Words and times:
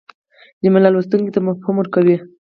جمله 0.63 0.87
لوستونکي 0.93 1.31
ته 1.35 1.39
مفهوم 1.47 1.75
ورکوي. 1.79 2.17